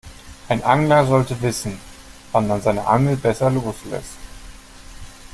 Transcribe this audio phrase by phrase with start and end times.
[0.49, 1.77] Ein Angler sollte wissen,
[2.31, 4.17] wann man seine Angel besser loslässt.